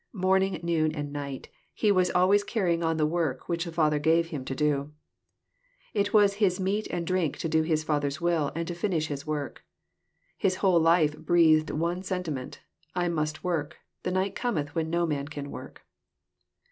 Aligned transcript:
Horning, 0.19 0.59
noon, 0.63 0.95
and 0.95 1.13
night 1.13 1.49
He 1.75 1.91
was 1.91 2.09
always 2.09 2.43
carrying 2.43 2.83
on 2.83 2.97
the 2.97 3.05
work 3.05 3.47
which 3.47 3.65
the 3.65 3.71
Father 3.71 3.99
gave 3.99 4.29
Hiin 4.29 4.47
to 4.47 4.55
do. 4.55 4.93
It 5.93 6.11
was 6.11 6.33
His 6.41 6.59
meat 6.59 6.87
and 6.89 7.05
drink 7.05 7.37
to 7.37 7.47
do 7.47 7.61
His 7.61 7.83
Father's 7.83 8.19
will, 8.19 8.51
and 8.55 8.67
to 8.67 8.73
finish 8.73 9.09
His 9.09 9.27
work. 9.27 9.63
His 10.39 10.55
whole 10.55 10.79
life 10.79 11.15
breathed 11.19 11.69
one 11.69 12.01
sentiment, 12.01 12.61
—^^ 12.81 12.85
I 12.95 13.09
must 13.09 13.43
work: 13.43 13.77
the 14.01 14.09
night 14.09 14.33
cometh, 14.33 14.73
when 14.73 14.89
no 14.89 15.05
man 15.05 15.27
can 15.27 15.51
work." 15.51 15.83